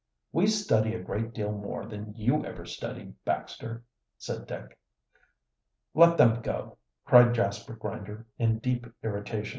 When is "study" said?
0.47-0.95